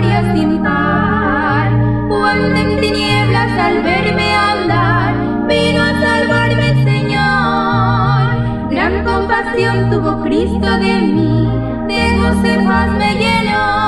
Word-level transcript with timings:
día 0.00 0.34
sin 0.34 0.62
par. 0.62 1.70
Cuando 2.08 2.56
en 2.56 2.80
tinieblas 2.80 3.58
al 3.58 3.82
verme 3.82 4.34
andar, 4.34 5.14
vino 5.48 5.82
a 5.82 5.92
salvarme 6.00 6.70
el 6.70 6.84
Señor. 6.84 8.70
Gran 8.70 9.04
compasión 9.04 9.90
tuvo 9.90 10.22
Cristo 10.22 10.70
de 10.78 11.00
mí, 11.02 11.48
de 11.88 12.18
goce 12.18 12.58
paz 12.66 12.90
me 12.98 13.14
llenó. 13.14 13.82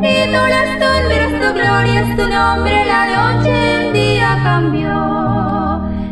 Y 0.00 0.26
tú 0.32 0.40
las 0.54 0.68
sombras, 0.80 1.32
tu 1.40 1.48
gloria 1.58 2.00
es 2.02 2.16
tu 2.16 2.28
nombre, 2.28 2.84
la 2.86 3.02
noche 3.16 3.54
en 3.74 3.92
día 3.92 4.38
cambió. 4.42 4.94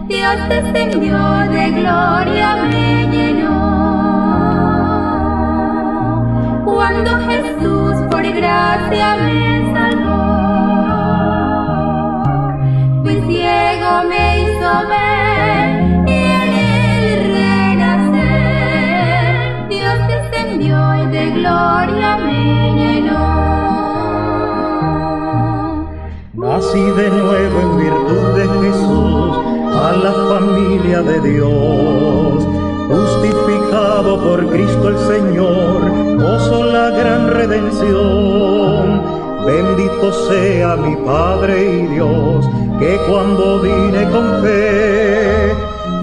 Dios 0.08 0.36
descendió 0.48 1.19
de 1.50 1.70
gloria, 1.70 2.56
me 2.70 3.06
llenó. 3.12 3.83
Cuando 6.64 7.10
Jesús 7.28 8.02
gracia 8.34 9.16
me 9.16 9.72
salvó, 9.72 10.12
fui 13.02 13.16
ciego, 13.27 13.91
me 14.08 14.25
hizo 14.41 14.70
ver 14.88 15.66
y 16.06 16.11
en 16.12 16.50
él 16.53 17.19
renacer. 18.16 19.22
Dios 19.69 19.98
descendió 20.08 20.77
y 21.03 21.06
de 21.08 21.25
gloria 21.30 22.10
me 22.19 22.41
llenó. 22.78 23.33
Nací 26.34 26.84
de 27.00 27.08
nuevo 27.10 27.56
en 27.60 27.70
virtud 27.78 28.25
de 28.38 28.44
Jesús 28.62 29.33
a 29.75 29.92
la 30.05 30.12
familia 30.30 30.98
de 31.03 31.16
Dios. 31.20 32.62
Por 34.03 34.51
Cristo 34.51 34.89
el 34.89 34.99
Señor, 34.99 36.19
gozo 36.21 36.65
la 36.65 36.91
gran 36.91 37.29
redención. 37.29 39.01
Bendito 39.47 40.13
sea 40.29 40.75
mi 40.75 40.97
Padre 40.97 41.79
y 41.79 41.87
Dios, 41.87 42.45
que 42.81 42.99
cuando 43.09 43.61
vine 43.61 44.03
con 44.11 44.43
fe, 44.43 45.55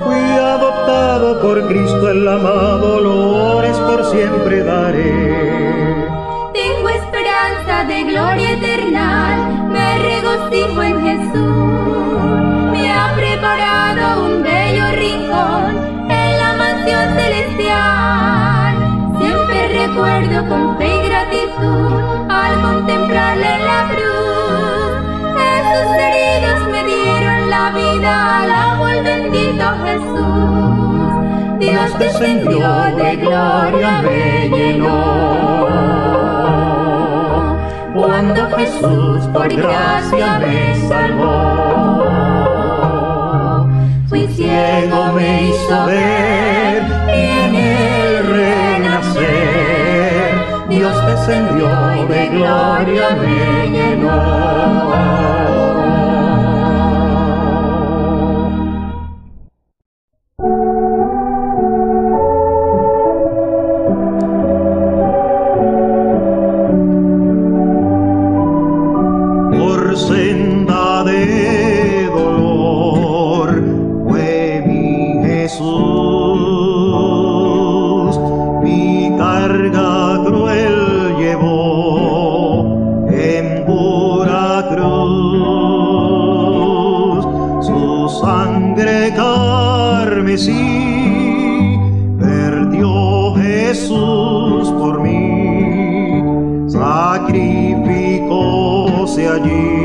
fui 0.01 0.39
adoptado 0.39 1.41
por 1.41 1.67
Cristo 1.67 2.09
el 2.09 2.25
amado, 2.25 3.01
dolores 3.01 3.77
por 3.79 4.05
siempre 4.05 4.63
daré. 4.63 6.07
Tengo 6.53 6.89
esperanza 6.89 7.83
de 7.85 8.03
gloria 8.03 8.53
eterna, 8.53 9.28
con 20.47 20.77
fe 20.77 20.87
y 20.87 21.09
gratitud 21.09 22.29
al 22.29 22.61
contemplarle 22.61 23.59
la 23.59 23.89
cruz. 23.89 24.93
Jesús 25.37 25.89
heridos 25.99 26.61
me 26.71 26.81
dieron 26.85 27.49
la 27.49 27.71
vida, 27.71 28.11
alabo 28.43 28.85
al 28.85 29.03
bendito 29.03 29.65
Jesús. 29.83 31.11
Dios 31.59 31.99
descendió 31.99 32.69
de 32.95 33.15
gloria, 33.17 34.01
me 34.01 34.49
llenó. 34.49 35.39
Cuando 37.93 38.49
Jesús 38.55 39.25
por 39.33 39.53
gracia 39.53 40.39
me 40.39 40.75
salvó, 40.87 42.05
fui 44.07 44.27
ciego, 44.27 45.11
me 45.13 45.49
hizo 45.49 45.85
ver 45.85 46.83
y 47.09 47.19
en 47.39 47.55
él 47.55 47.98
descendió 51.09 51.67
de 52.07 52.27
gloria, 52.29 53.09
me 53.15 53.69
llenó. 53.69 54.59
Jesús, 75.49 75.73
mi 78.61 79.17
carga 79.17 80.23
cruel 80.23 80.78
carmesí 90.39 91.77
perdió 92.17 93.33
Jesús 93.35 94.71
por 94.71 95.01
mí, 95.01 96.23
sacrificóse 96.69 99.27
allí. 99.27 99.78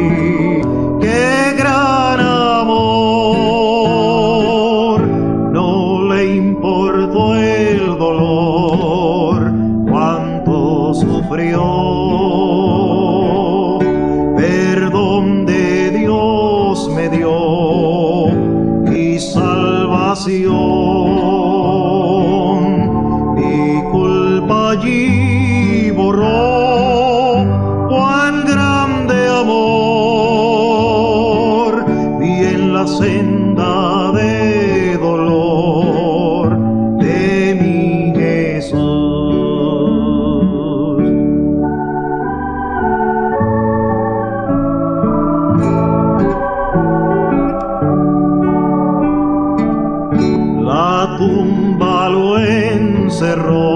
Encerró 53.14 53.73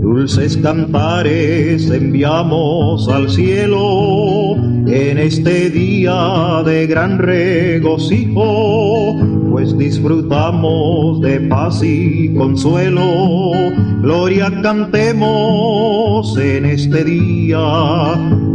Dulces 0.00 0.56
cantares 0.56 1.90
enviamos 1.90 3.06
al 3.10 3.28
cielo 3.28 4.56
en 4.86 5.18
este 5.18 5.68
día 5.68 6.62
de 6.64 6.86
gran 6.86 7.18
regocijo, 7.18 9.14
pues 9.50 9.76
disfrutamos 9.76 11.20
de 11.20 11.40
paz 11.40 11.82
y 11.82 12.32
consuelo. 12.34 13.52
Gloria 14.00 14.50
cantemos 14.62 16.34
en 16.38 16.64
este 16.64 17.04
día, 17.04 17.58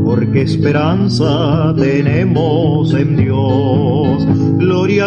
porque 0.03 0.41
esperanza 0.41 1.75
tenemos 1.77 2.91
en 2.95 3.17
Dios. 3.17 4.27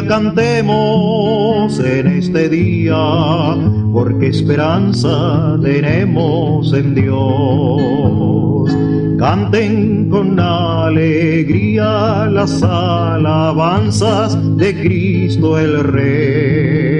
Cantemos 0.08 1.78
en 1.80 2.06
este 2.06 2.48
día, 2.48 2.96
porque 3.92 4.28
esperanza 4.28 5.58
tenemos 5.62 6.72
en 6.72 6.94
Dios. 6.94 8.74
Canten 9.18 10.08
con 10.08 10.40
alegría 10.40 12.26
las 12.32 12.62
alabanzas 12.62 14.38
de 14.56 14.74
Cristo 14.80 15.58
el 15.58 15.84
Rey. 15.84 16.96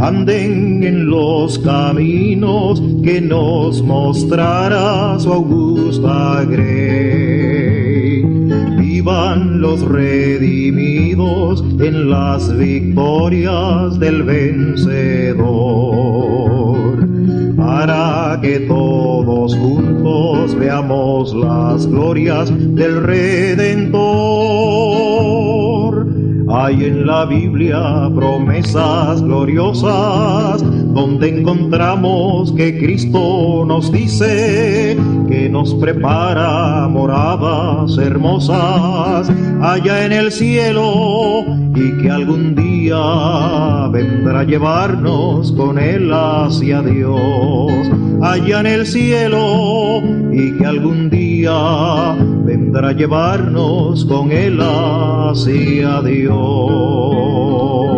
Anden 0.00 0.82
en 0.82 1.10
los 1.10 1.58
caminos 1.58 2.82
que 3.04 3.20
nos 3.20 3.82
mostrará 3.82 5.18
su 5.18 5.30
augusta 5.30 6.42
grey. 6.48 7.09
Los 9.10 9.82
redimidos 9.82 11.64
en 11.80 12.10
las 12.10 12.56
victorias 12.56 13.98
del 13.98 14.22
vencedor 14.22 15.40
para 17.56 18.38
que 18.40 18.60
todos 18.60 19.56
juntos 19.56 20.54
veamos 20.54 21.34
las 21.34 21.88
glorias 21.88 22.52
del 22.76 23.02
Redentor. 23.02 23.90
Hay 26.48 26.84
en 26.84 27.04
la 27.04 27.24
Biblia 27.24 28.08
promesas 28.14 29.22
gloriosas 29.22 30.62
donde 30.94 31.40
encontramos 31.40 32.52
que 32.52 32.78
Cristo 32.78 33.64
nos 33.66 33.90
dice 33.90 34.96
nos 35.50 35.74
prepara 35.74 36.88
moradas 36.88 37.98
hermosas 37.98 39.30
allá 39.60 40.06
en 40.06 40.12
el 40.12 40.32
cielo 40.32 41.44
y 41.74 42.02
que 42.02 42.10
algún 42.10 42.54
día 42.54 43.88
vendrá 43.88 44.40
a 44.40 44.44
llevarnos 44.44 45.52
con 45.52 45.78
él 45.78 46.12
hacia 46.12 46.82
Dios 46.82 47.90
allá 48.22 48.60
en 48.60 48.66
el 48.66 48.86
cielo 48.86 50.02
y 50.32 50.52
que 50.58 50.66
algún 50.66 51.10
día 51.10 52.16
vendrá 52.44 52.90
a 52.90 52.92
llevarnos 52.92 54.04
con 54.04 54.30
él 54.30 54.60
hacia 54.60 56.02
Dios. 56.02 57.89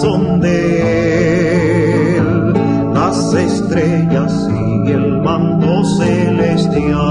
son 0.00 0.40
de 0.40 2.16
él. 2.16 2.52
Las 2.94 3.34
estrellas 3.34 4.48
y 4.50 4.90
el 4.90 5.20
manto 5.20 5.84
celestial. 5.98 7.02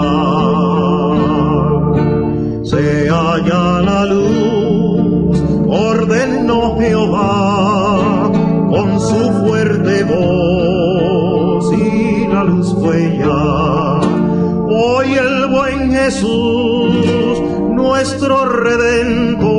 Se 2.63 3.09
halla 3.09 3.81
la 3.81 4.05
luz, 4.05 5.43
ordenó 5.67 6.77
Jehová 6.79 8.31
con 8.69 8.99
su 8.99 9.31
fuerte 9.43 10.03
voz 10.03 11.73
y 11.73 12.27
la 12.27 12.43
luz 12.43 12.73
fue 12.81 13.17
ya. 13.17 13.99
Hoy 14.73 15.13
el 15.13 15.47
buen 15.47 15.91
Jesús, 15.91 17.41
nuestro 17.75 18.45
redentor 18.45 19.50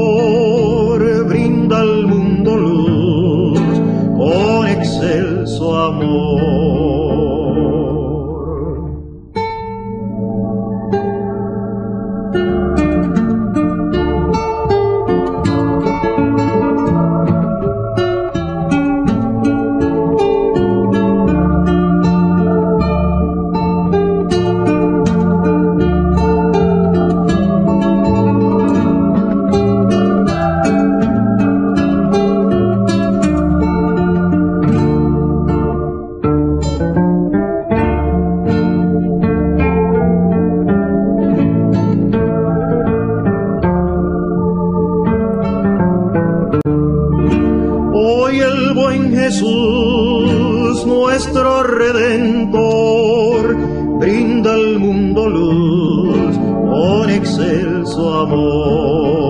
Jesús, 49.33 50.85
nuestro 50.85 51.63
redentor, 51.63 53.57
brinda 53.99 54.53
al 54.53 54.79
mundo 54.79 55.27
luz 55.27 56.37
con 56.37 57.09
excelso 57.09 58.15
amor. 58.21 59.22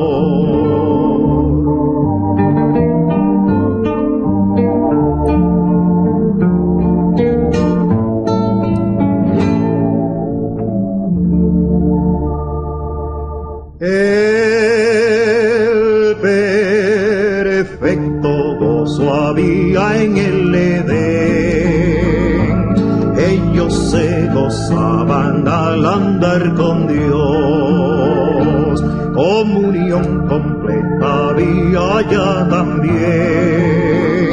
gozaban 24.52 25.48
al 25.48 25.84
andar 25.86 26.54
con 26.54 26.86
Dios. 26.86 28.84
Comunión 29.14 30.26
completa 30.28 31.28
había 31.30 32.02
ya 32.10 32.48
también 32.48 34.30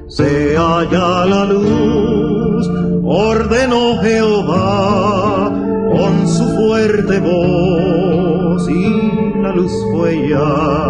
se 0.07 0.55
halla 0.57 1.25
la 1.25 1.45
luz, 1.45 2.69
ordenó 3.03 3.97
Jehová 4.01 5.51
con 5.95 6.27
su 6.27 6.45
fuerte 6.57 7.19
voz 7.19 8.69
y 8.69 9.41
la 9.41 9.51
luz 9.53 9.73
fue 9.93 10.29
ya 10.29 10.80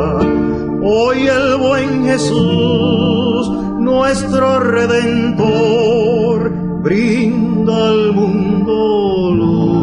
Jesús, 2.21 3.49
nuestro 3.79 4.59
Redentor, 4.59 6.51
brinda 6.83 7.87
al 7.87 8.13
mundo 8.13 9.31
luz. 9.35 9.81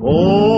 Por. 0.00 0.52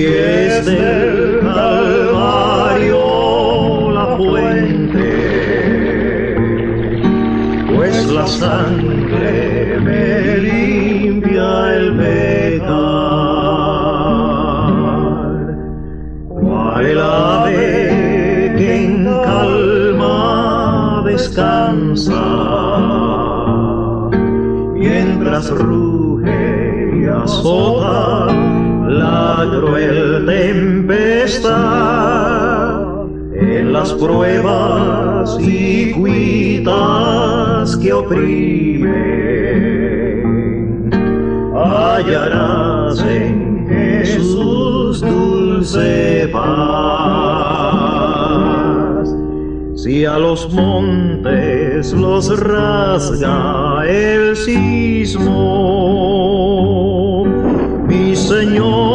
Así 0.00 0.08
es 0.08 0.64
del 0.64 1.40
Calvario 1.40 2.96
la 3.92 4.16
fuente, 4.16 5.04
pues 7.76 8.06
la 8.10 8.26
sangre 8.26 9.78
me 9.78 10.38
limpia 10.38 11.76
el 11.76 12.00
el 16.80 16.98
ave 16.98 18.54
que 18.56 18.84
en 18.86 19.04
calma 19.04 21.02
descansa, 21.04 22.24
mientras 24.72 25.50
ruge 25.50 26.90
y 26.96 27.04
azota 27.04 28.29
la 29.40 29.48
cruel 29.48 30.26
tempestad 30.26 31.50
en 33.32 33.72
las 33.72 33.94
pruebas 33.94 35.38
y 35.40 35.92
cuitas 35.92 37.74
que 37.78 37.90
oprimen, 37.94 38.90
hallarás 41.54 43.02
en 43.02 43.66
Jesús 43.66 45.00
dulce 45.00 46.28
paz. 46.32 46.50
Si 49.74 50.04
a 50.04 50.18
los 50.18 50.52
montes 50.52 51.94
los 51.94 52.28
rasga 52.40 53.84
el 53.88 54.36
sismo, 54.36 55.30
mi 57.88 58.14
Señor, 58.14 58.89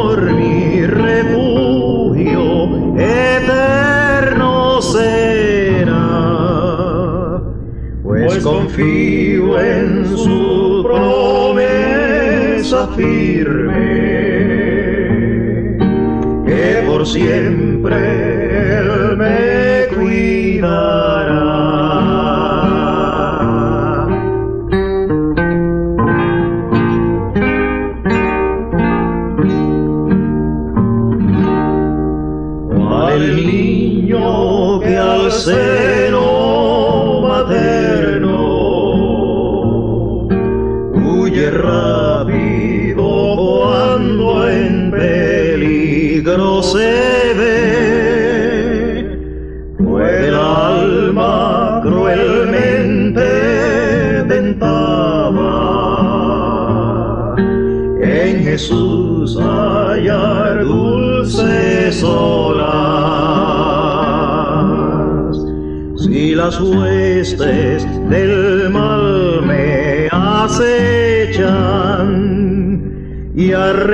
confío 8.75 9.58
en 9.58 10.05
su 10.17 10.84
promesa 10.84 11.65
firme 12.98 14.15
siempre 17.05 18.25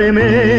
y 0.02 0.51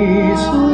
por 0.00 0.60
mí 0.60 0.69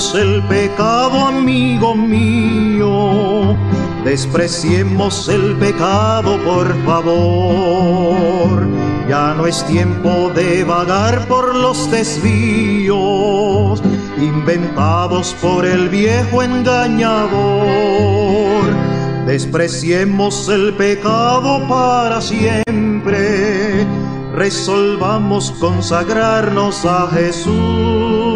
Despreciemos 0.00 0.26
el 0.32 0.42
pecado, 0.44 1.26
amigo 1.26 1.94
mío. 1.94 3.54
Despreciemos 4.02 5.28
el 5.28 5.56
pecado, 5.56 6.38
por 6.42 6.74
favor. 6.86 8.66
Ya 9.10 9.34
no 9.34 9.46
es 9.46 9.62
tiempo 9.66 10.30
de 10.34 10.64
vagar 10.64 11.28
por 11.28 11.54
los 11.54 11.90
desvíos 11.90 13.82
inventados 14.16 15.36
por 15.42 15.66
el 15.66 15.90
viejo 15.90 16.42
engañador. 16.42 17.28
Despreciemos 19.26 20.48
el 20.48 20.72
pecado 20.76 21.68
para 21.68 22.22
siempre. 22.22 23.86
Resolvamos 24.34 25.50
consagrarnos 25.60 26.86
a 26.86 27.06
Jesús 27.08 28.29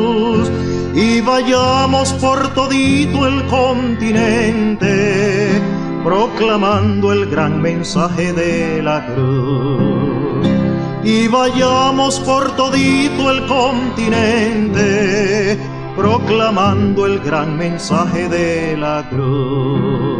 y 0.95 1.21
vayamos 1.21 2.13
por 2.15 2.55
todito 2.55 3.27
el 3.27 3.45
continente 3.47 4.95
proclamando 6.05 7.13
el 7.13 7.27
gran 7.27 7.61
mensaje 7.61 8.33
de 8.33 8.81
la 8.83 9.05
cruz. 9.07 10.47
Y 11.03 11.27
vayamos 11.29 12.21
por 12.21 12.55
todito 12.57 13.31
el 13.31 13.45
continente 13.47 14.89
proclamando 15.97 17.07
el 17.07 17.19
gran 17.21 17.57
mensaje 17.57 18.29
de 18.29 18.77
la 18.77 19.09
cruz. 19.11 20.14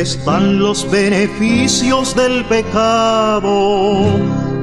¿Dónde 0.00 0.12
están 0.12 0.58
los 0.58 0.90
beneficios 0.90 2.16
del 2.16 2.42
pecado? 2.46 4.18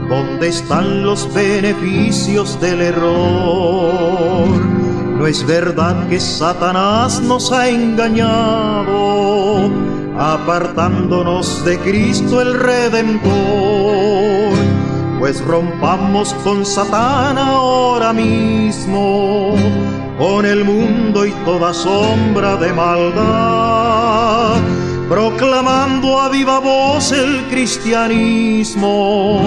¿Dónde 0.09 0.47
están 0.47 1.03
los 1.03 1.31
beneficios 1.31 2.59
del 2.59 2.81
error? 2.81 4.47
No 5.15 5.27
es 5.27 5.45
verdad 5.45 6.07
que 6.07 6.19
Satanás 6.19 7.21
nos 7.21 7.51
ha 7.51 7.69
engañado, 7.69 8.89
apartándonos 10.17 11.63
de 11.63 11.77
Cristo 11.81 12.41
el 12.41 12.55
Redentor. 12.59 13.29
Pues 15.19 15.39
rompamos 15.45 16.33
con 16.43 16.65
Satán 16.65 17.37
ahora 17.37 18.11
mismo, 18.11 19.53
con 20.17 20.47
el 20.47 20.65
mundo 20.65 21.27
y 21.27 21.31
toda 21.45 21.75
sombra 21.75 22.55
de 22.55 22.73
maldad 22.73 23.47
proclamando 25.09 26.19
a 26.19 26.29
viva 26.29 26.59
voz 26.59 27.11
el 27.11 27.47
cristianismo, 27.49 29.41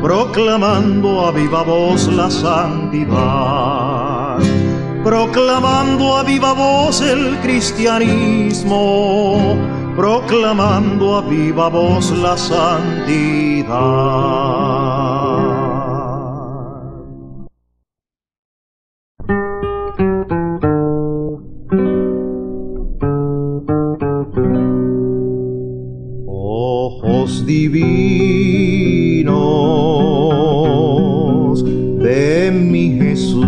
proclamando 0.00 1.26
a 1.26 1.32
viva 1.32 1.62
voz 1.62 2.08
la 2.08 2.30
santidad, 2.30 4.38
proclamando 5.02 6.16
a 6.16 6.22
viva 6.22 6.52
voz 6.52 7.00
el 7.00 7.38
cristianismo, 7.40 9.56
proclamando 9.96 11.16
a 11.16 11.22
viva 11.22 11.68
voz 11.68 12.12
la 12.12 12.36
santidad. 12.36 13.70
Divinos 27.68 28.04
de 32.02 32.50
mi 32.52 32.96
Jesús. 32.98 33.40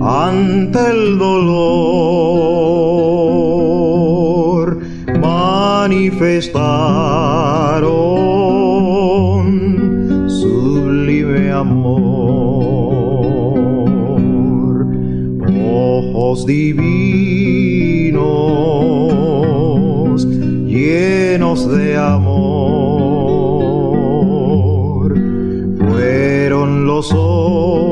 ante 0.00 0.78
el 0.90 1.18
dolor, 1.18 1.35
sublime 10.28 11.50
amor, 11.52 12.06
ojos 15.70 16.46
divinos 16.46 16.76
llenos 20.66 21.68
de 21.68 21.96
amor, 21.96 22.34
fueron 25.78 26.86
los 26.86 27.12
ojos 27.12 27.85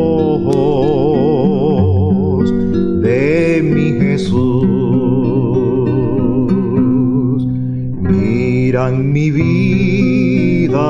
mi 9.15 9.31
vida, 9.31 10.81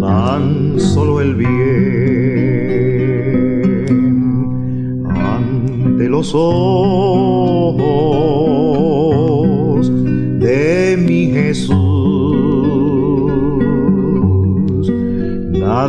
tan 0.00 0.78
solo 0.78 1.22
el 1.22 1.34
bien 1.34 1.48
ante 5.08 6.10
los 6.10 6.34
ojos 6.34 7.09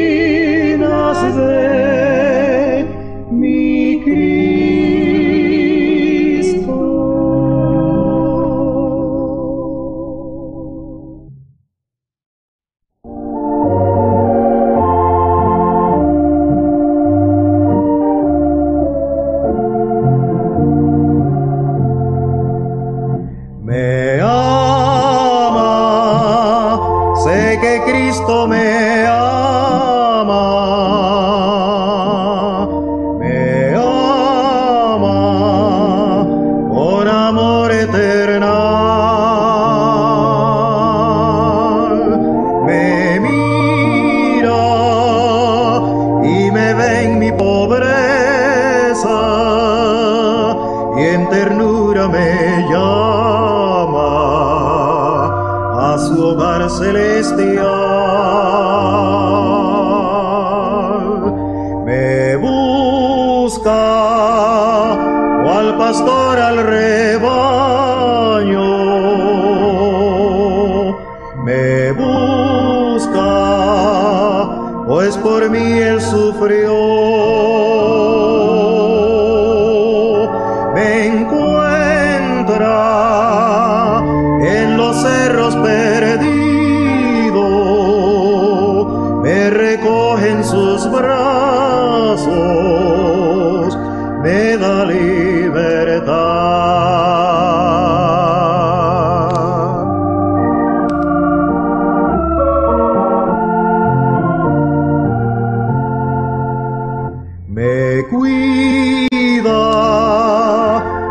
Cuida, 108.11 109.55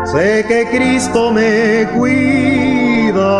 sé 0.05 0.45
que 0.47 0.67
Cristo 0.71 1.31
me 1.31 1.87
cuida, 1.97 3.31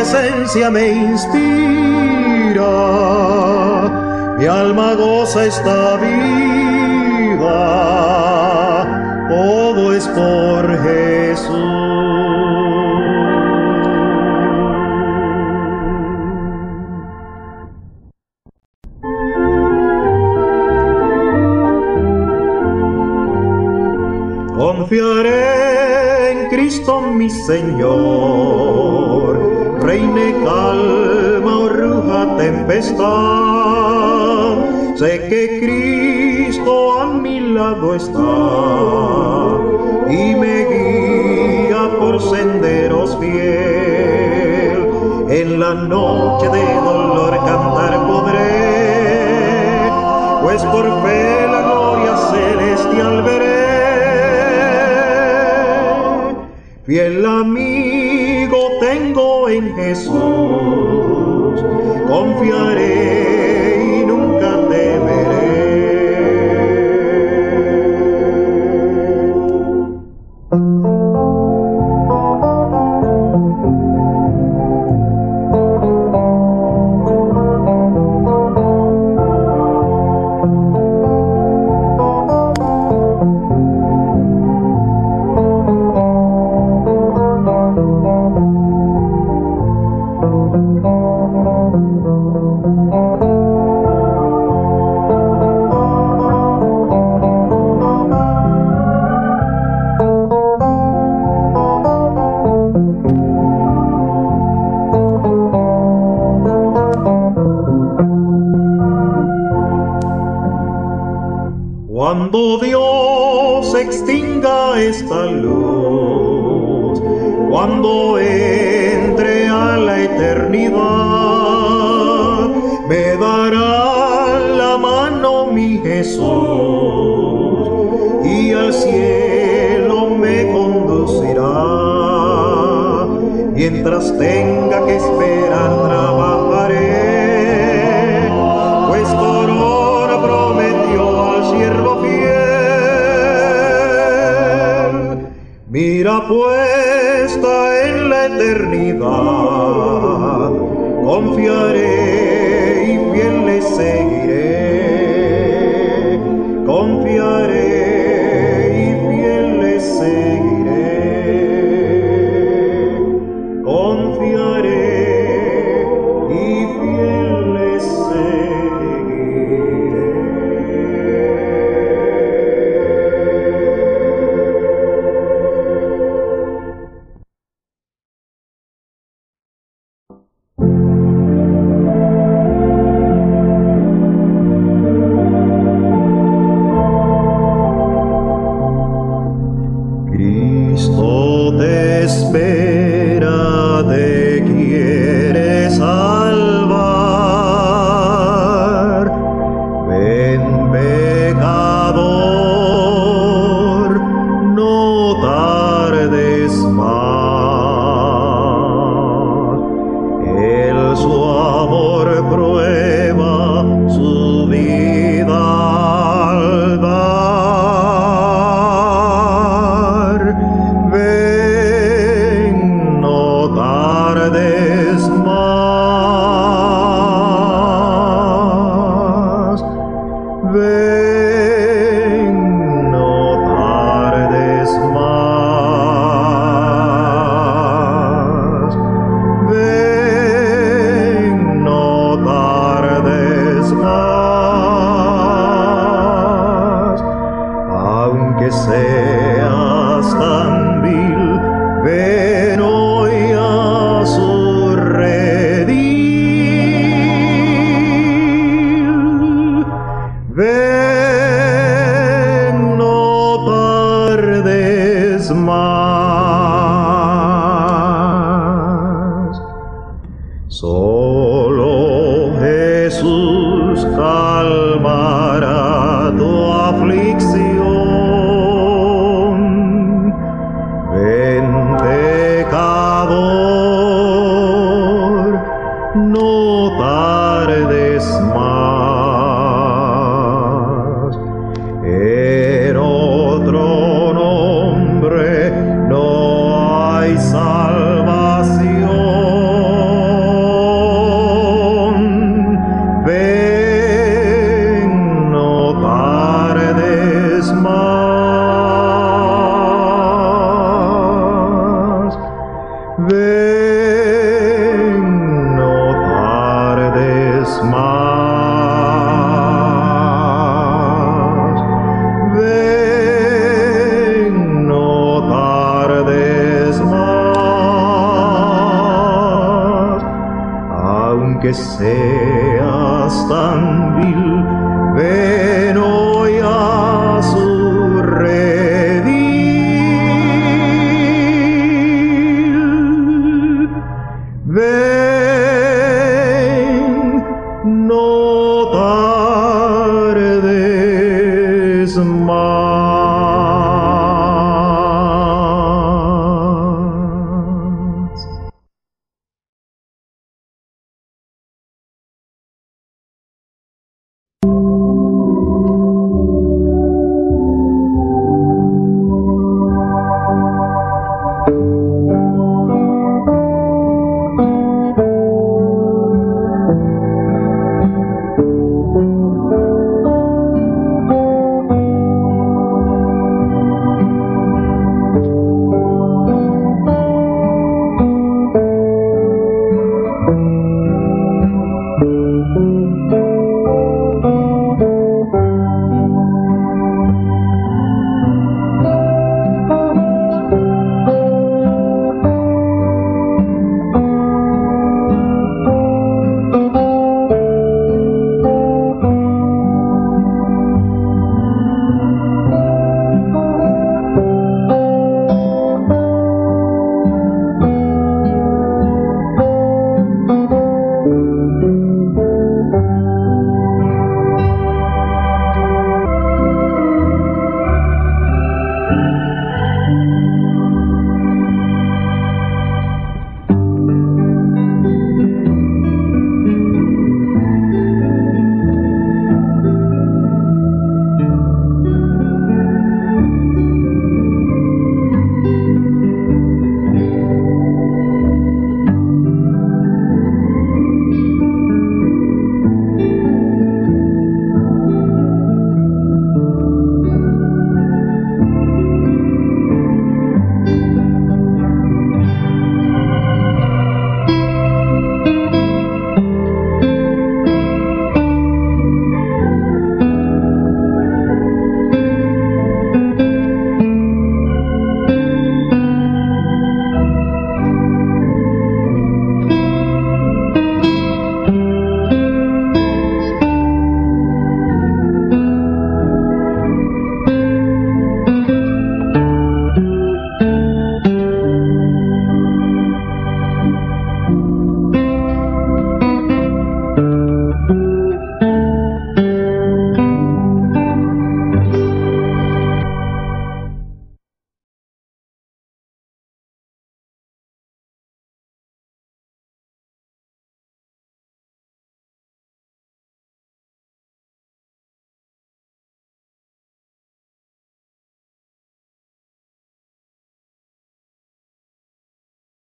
presencia 0.00 0.70
me 0.70 0.88
inspira, 0.88 1.42
mi 4.38 4.46
alma 4.46 4.94
goza 4.94 5.44
está 5.44 5.96
viva, 5.98 7.46
todo 9.28 9.92
es 9.94 10.08
por 10.08 10.64
Jesús. 10.84 11.50
Confiaré 24.56 26.32
en 26.32 26.48
Cristo 26.48 27.02
mi 27.02 27.28
Señor, 27.28 28.59
reine 29.82 30.34
calma 30.44 31.58
o 31.58 31.68
ruja 31.68 32.36
tempestad. 32.36 33.00
Sé 34.96 35.12
que 35.28 35.60
Cristo 35.60 37.00
a 37.00 37.06
mi 37.06 37.40
lado 37.40 37.94
está 37.94 38.20
y 40.10 40.34
me 40.34 40.66
guía 40.70 41.90
por 41.98 42.20
senderos 42.20 43.16
fiel. 43.18 44.90
En 45.30 45.60
la 45.60 45.74
noche 45.74 46.48
de 46.48 46.74
dolor 46.84 47.36
cantar 47.36 48.06
podré, 48.06 49.90
pues 50.42 50.62
por 50.64 50.84
fe 51.02 51.46
la 51.50 51.62
gloria 51.62 52.16
celestial 52.32 53.22
veré. 53.22 53.60
Fiel 56.84 57.24
amigo 57.24 58.58
tengo 58.80 59.29
en 59.50 59.74
Jesús, 59.74 60.14
confiaré 62.06 63.19